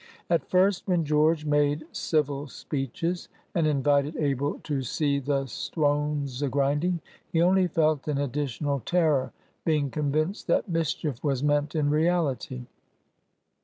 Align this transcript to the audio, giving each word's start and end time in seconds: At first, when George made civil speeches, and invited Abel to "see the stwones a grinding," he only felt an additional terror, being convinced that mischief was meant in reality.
At 0.31 0.49
first, 0.49 0.87
when 0.87 1.05
George 1.05 1.45
made 1.45 1.85
civil 1.91 2.47
speeches, 2.47 3.29
and 3.53 3.67
invited 3.67 4.17
Abel 4.17 4.59
to 4.63 4.81
"see 4.81 5.19
the 5.19 5.43
stwones 5.45 6.41
a 6.41 6.49
grinding," 6.49 7.01
he 7.31 7.39
only 7.39 7.67
felt 7.67 8.07
an 8.07 8.17
additional 8.17 8.79
terror, 8.79 9.31
being 9.63 9.91
convinced 9.91 10.47
that 10.47 10.67
mischief 10.67 11.23
was 11.23 11.43
meant 11.43 11.75
in 11.75 11.91
reality. 11.91 12.65